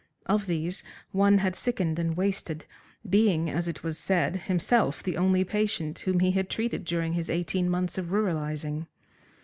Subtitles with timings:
[0.25, 2.65] Of these one had sickened and wasted,
[3.07, 7.29] being, as it was said, himself the only patient whom he had treated during his
[7.29, 8.87] eighteen months of ruralising.